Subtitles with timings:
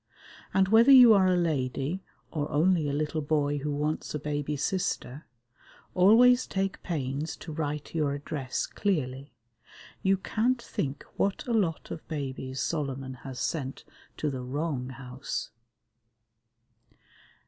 [0.51, 4.57] And whether you are a lady or only a little boy who wants a baby
[4.57, 5.27] sister,
[5.93, 9.31] always take pains to write your address clearly.
[10.01, 13.83] You can't think what a lot of babies Solomon has sent
[14.17, 15.51] to the wrong house.